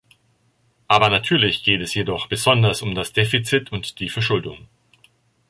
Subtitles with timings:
[0.87, 4.67] Aber natürlich geht es jedoch besonders um das Defizit und die Verschuldung.